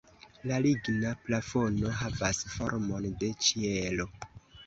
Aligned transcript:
La 0.51 0.55
ligna 0.65 1.09
plafono 1.25 1.91
havas 1.99 2.41
formon 2.53 3.05
de 3.25 3.31
ĉielo. 3.49 4.09